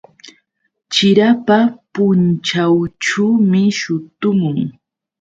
[0.91, 1.57] Chirapa
[1.93, 4.57] punćhawćhuumi shutumun.